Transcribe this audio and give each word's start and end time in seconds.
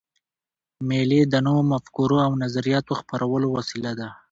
مېلې 0.87 1.21
د 1.27 1.35
نوو 1.45 1.61
مفکورو 1.71 2.17
او 2.25 2.31
نظریاتو 2.43 2.93
خپرولو 2.99 3.47
وسیله 3.57 3.91
ده. 3.99 4.09